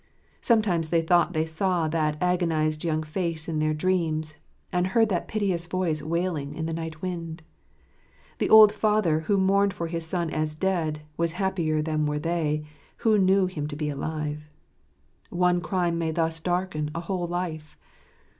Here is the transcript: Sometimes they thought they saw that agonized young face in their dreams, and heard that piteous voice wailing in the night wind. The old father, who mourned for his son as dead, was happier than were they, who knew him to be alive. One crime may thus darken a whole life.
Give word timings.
Sometimes 0.41 0.89
they 0.89 1.03
thought 1.03 1.33
they 1.33 1.45
saw 1.45 1.87
that 1.87 2.17
agonized 2.19 2.83
young 2.83 3.03
face 3.03 3.47
in 3.47 3.59
their 3.59 3.71
dreams, 3.75 4.33
and 4.73 4.87
heard 4.87 5.09
that 5.09 5.27
piteous 5.27 5.67
voice 5.67 6.01
wailing 6.01 6.55
in 6.55 6.65
the 6.65 6.73
night 6.73 7.03
wind. 7.03 7.43
The 8.39 8.49
old 8.49 8.71
father, 8.71 9.19
who 9.19 9.37
mourned 9.37 9.75
for 9.75 9.85
his 9.85 10.03
son 10.03 10.31
as 10.31 10.55
dead, 10.55 11.01
was 11.17 11.33
happier 11.33 11.83
than 11.83 12.07
were 12.07 12.17
they, 12.17 12.65
who 13.05 13.19
knew 13.19 13.45
him 13.45 13.67
to 13.67 13.75
be 13.75 13.89
alive. 13.91 14.49
One 15.29 15.61
crime 15.61 15.99
may 15.99 16.09
thus 16.09 16.39
darken 16.39 16.89
a 16.95 17.01
whole 17.01 17.27
life. 17.27 17.77